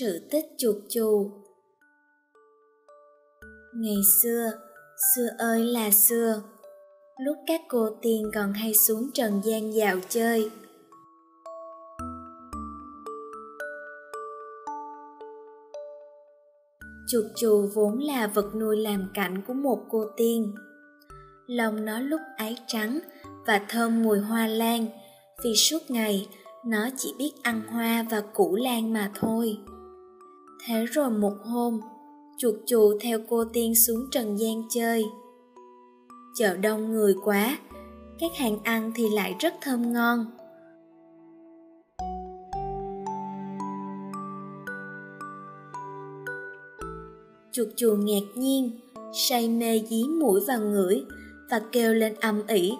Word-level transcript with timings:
sự 0.00 0.28
tích 0.30 0.44
chuột 0.58 0.76
chù 0.88 1.30
ngày 3.74 3.96
xưa 4.22 4.50
xưa 5.14 5.28
ơi 5.38 5.64
là 5.64 5.90
xưa, 5.90 6.42
lúc 7.20 7.36
các 7.46 7.60
cô 7.68 7.88
tiên 8.02 8.30
còn 8.34 8.52
hay 8.52 8.74
xuống 8.74 9.10
trần 9.14 9.40
gian 9.44 9.74
dạo 9.74 9.96
chơi. 10.08 10.50
Chuột 17.08 17.24
chù 17.36 17.68
vốn 17.74 17.98
là 17.98 18.26
vật 18.26 18.54
nuôi 18.54 18.76
làm 18.76 19.10
cảnh 19.14 19.42
của 19.46 19.54
một 19.54 19.78
cô 19.90 20.04
tiên. 20.16 20.54
Lòng 21.46 21.84
nó 21.84 22.00
lúc 22.00 22.20
ấy 22.38 22.56
trắng 22.66 23.00
và 23.46 23.60
thơm 23.68 24.02
mùi 24.02 24.18
hoa 24.18 24.46
lan, 24.46 24.86
vì 25.44 25.54
suốt 25.56 25.90
ngày 25.90 26.28
nó 26.66 26.88
chỉ 26.96 27.14
biết 27.18 27.32
ăn 27.42 27.62
hoa 27.66 28.06
và 28.10 28.20
củ 28.20 28.56
lan 28.56 28.92
mà 28.92 29.10
thôi 29.14 29.58
thế 30.66 30.86
rồi 30.86 31.10
một 31.10 31.34
hôm, 31.44 31.80
chuột 32.38 32.54
chù 32.66 32.98
theo 33.00 33.18
cô 33.28 33.44
tiên 33.44 33.74
xuống 33.74 34.00
trần 34.10 34.38
gian 34.38 34.62
chơi. 34.70 35.04
Chợ 36.34 36.56
đông 36.56 36.92
người 36.92 37.14
quá, 37.24 37.58
các 38.18 38.30
hàng 38.36 38.58
ăn 38.64 38.92
thì 38.94 39.08
lại 39.14 39.34
rất 39.38 39.54
thơm 39.60 39.92
ngon. 39.92 40.26
Chuột 47.52 47.68
chù 47.76 47.94
ngạc 47.98 48.26
nhiên, 48.34 48.80
say 49.14 49.48
mê 49.48 49.80
dí 49.90 50.04
mũi 50.20 50.40
vào 50.48 50.60
ngửi 50.60 51.04
và 51.50 51.60
kêu 51.72 51.94
lên 51.94 52.14
âm 52.20 52.46
ỉ, 52.46 52.72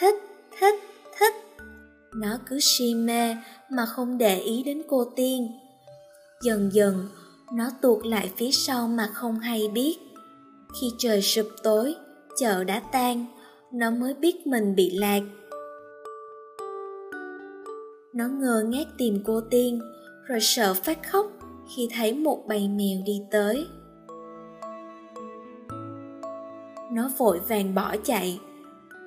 thích 0.00 0.14
thích 0.60 0.74
thích. 1.18 1.34
Nó 2.14 2.38
cứ 2.48 2.58
si 2.60 2.94
mê 2.94 3.36
mà 3.70 3.86
không 3.86 4.18
để 4.18 4.38
ý 4.40 4.62
đến 4.62 4.82
cô 4.88 5.04
tiên. 5.16 5.48
Dần 6.42 6.70
dần 6.72 7.08
nó 7.52 7.70
tuột 7.82 8.06
lại 8.06 8.30
phía 8.36 8.50
sau 8.50 8.88
mà 8.88 9.06
không 9.12 9.38
hay 9.38 9.68
biết. 9.74 9.98
Khi 10.80 10.86
trời 10.98 11.22
sụp 11.22 11.46
tối, 11.62 11.94
chợ 12.40 12.64
đã 12.64 12.82
tan, 12.92 13.26
nó 13.72 13.90
mới 13.90 14.14
biết 14.14 14.46
mình 14.46 14.74
bị 14.74 14.90
lạc. 14.98 15.20
Nó 18.14 18.28
ngơ 18.28 18.64
ngác 18.68 18.86
tìm 18.98 19.22
cô 19.24 19.40
tiên, 19.40 19.80
rồi 20.26 20.38
sợ 20.40 20.74
phát 20.74 20.98
khóc 21.10 21.26
khi 21.76 21.88
thấy 21.94 22.14
một 22.14 22.44
bầy 22.48 22.68
mèo 22.68 22.98
đi 23.06 23.22
tới. 23.30 23.66
Nó 26.92 27.10
vội 27.18 27.40
vàng 27.48 27.74
bỏ 27.74 27.96
chạy, 28.04 28.40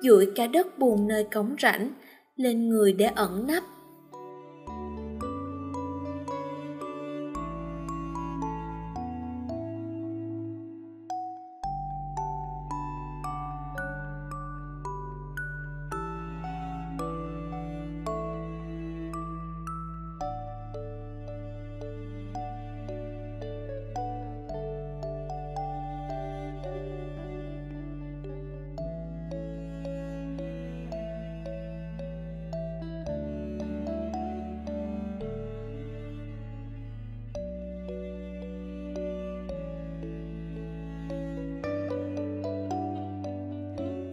dụi 0.02 0.32
cả 0.34 0.46
đất 0.46 0.78
bùn 0.78 1.08
nơi 1.08 1.24
cống 1.24 1.56
rãnh, 1.62 1.92
lên 2.36 2.68
người 2.68 2.92
để 2.92 3.04
ẩn 3.04 3.46
nấp. 3.46 3.62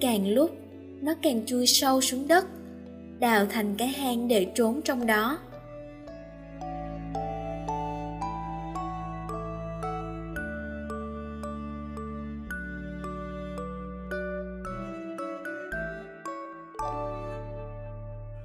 Càng 0.06 0.34
lúc, 0.34 0.52
nó 1.02 1.14
càng 1.22 1.46
chui 1.46 1.68
sâu 1.68 2.02
xuống 2.02 2.28
đất, 2.28 2.46
đào 3.20 3.46
thành 3.46 3.76
cái 3.78 3.88
hang 3.88 4.28
để 4.28 4.52
trốn 4.56 4.82
trong 4.82 5.06
đó. 5.06 5.38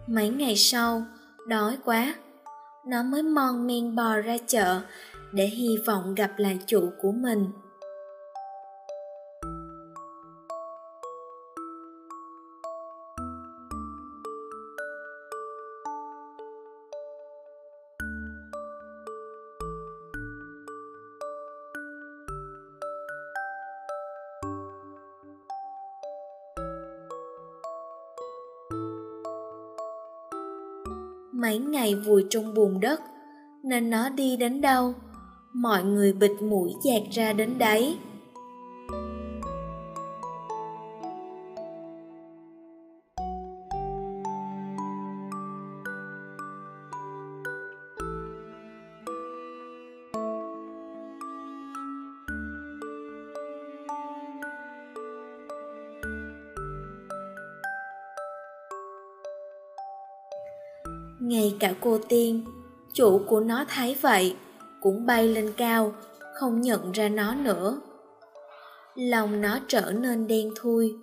Mấy 0.06 0.28
ngày 0.28 0.56
sau, 0.56 1.02
đói 1.48 1.76
quá, 1.84 2.14
nó 2.86 3.02
mới 3.02 3.22
mon 3.22 3.66
men 3.66 3.94
bò 3.94 4.16
ra 4.16 4.36
chợ 4.46 4.80
để 5.32 5.46
hy 5.46 5.68
vọng 5.86 6.14
gặp 6.14 6.30
lại 6.36 6.58
chủ 6.66 6.90
của 7.02 7.12
mình. 7.12 7.46
Mấy 31.40 31.58
ngày 31.58 31.94
vùi 31.94 32.24
trong 32.30 32.54
bùn 32.54 32.80
đất, 32.80 33.00
nên 33.64 33.90
nó 33.90 34.08
đi 34.08 34.36
đến 34.36 34.60
đâu? 34.60 34.94
Mọi 35.52 35.84
người 35.84 36.12
bịt 36.12 36.30
mũi 36.40 36.72
dạt 36.84 37.02
ra 37.10 37.32
đến 37.32 37.58
đấy. 37.58 37.96
Ngay 61.20 61.56
cả 61.60 61.74
cô 61.80 61.98
tiên, 62.08 62.44
chủ 62.92 63.20
của 63.26 63.40
nó 63.40 63.64
thấy 63.68 63.96
vậy, 64.00 64.36
cũng 64.80 65.06
bay 65.06 65.28
lên 65.28 65.52
cao, 65.56 65.94
không 66.34 66.60
nhận 66.60 66.92
ra 66.92 67.08
nó 67.08 67.34
nữa. 67.34 67.80
Lòng 68.94 69.40
nó 69.40 69.58
trở 69.68 69.92
nên 69.92 70.26
đen 70.26 70.50
thui, 70.56 70.96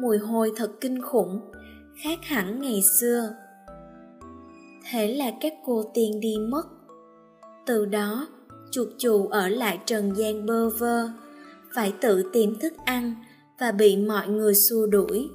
mùi 0.00 0.18
hôi 0.18 0.52
thật 0.56 0.70
kinh 0.80 1.02
khủng, 1.02 1.40
khác 2.02 2.18
hẳn 2.22 2.62
ngày 2.62 2.82
xưa. 3.00 3.28
Thế 4.90 5.14
là 5.14 5.30
các 5.40 5.52
cô 5.64 5.90
tiên 5.94 6.20
đi 6.20 6.36
mất. 6.48 6.62
Từ 7.66 7.86
đó, 7.86 8.26
chuột 8.70 8.88
chù 8.98 9.26
ở 9.26 9.48
lại 9.48 9.78
trần 9.86 10.16
gian 10.16 10.46
bơ 10.46 10.68
vơ, 10.68 11.08
phải 11.74 11.92
tự 12.00 12.30
tìm 12.32 12.58
thức 12.60 12.72
ăn 12.84 13.14
và 13.60 13.72
bị 13.72 13.96
mọi 13.96 14.28
người 14.28 14.54
xua 14.54 14.86
đuổi. 14.86 15.30